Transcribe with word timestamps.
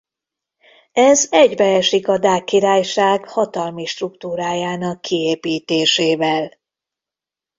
Ez 0.93 1.27
egybeesik 1.31 2.07
a 2.07 2.17
Dák 2.17 2.43
Királyság 2.43 3.25
hatalmi 3.27 3.85
struktúrájának 3.85 5.01
kiépítésével. 5.01 6.57